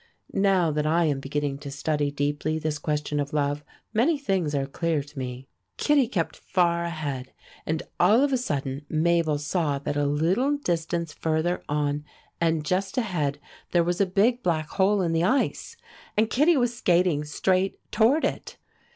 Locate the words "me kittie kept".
5.19-6.35